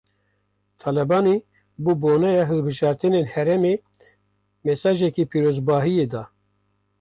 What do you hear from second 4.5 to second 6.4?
mesajeke pîrozbahiyê da